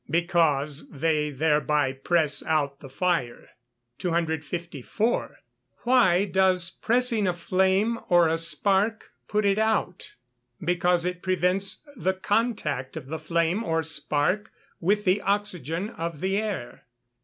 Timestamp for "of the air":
15.91-16.85